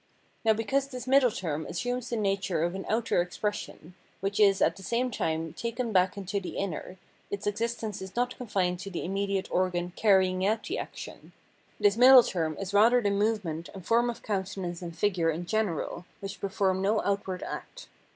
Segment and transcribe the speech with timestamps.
[0.43, 4.75] Now because this middle term assumes the nature of an outer expression, which is at
[4.75, 6.97] the same time taken back into the inner,
[7.29, 11.33] its existence is not confined to the immediate organ carrying out the action;
[11.79, 15.45] this middle term is rather the movement and form of coun tenance and figure in
[15.45, 17.87] general which perform no outward act.